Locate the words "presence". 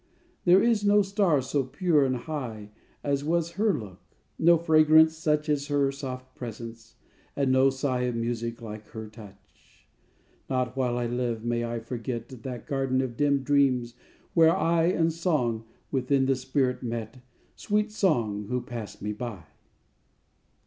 6.35-6.95